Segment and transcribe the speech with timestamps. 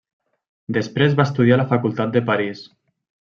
[0.77, 2.65] Després va estudiar a la Facultat de París.